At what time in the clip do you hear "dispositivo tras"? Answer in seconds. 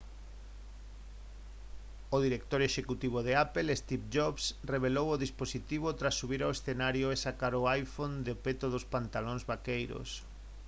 5.25-6.17